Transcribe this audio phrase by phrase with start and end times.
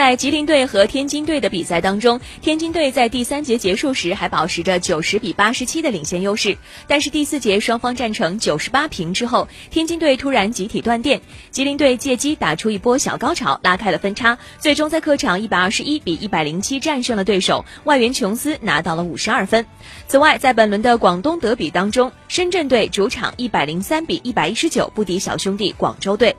[0.00, 6.56] 在吉林队和天津队的比赛当中天津队在第三节结束时还保持着九十比八十七的领先优势。
[6.86, 19.66] 但是第四节双方战成九十八平之后天津队突然集体断电吉林队借机打出一波小高潮拉开了分差最终在客场一百二十一比一百零七战胜了对手外援琼斯拿到了五十二分。
[20.08, 26.34] 此外在本轮的广东德比当中深圳队主场一百零三比一百一十九不敌小兄弟广州队。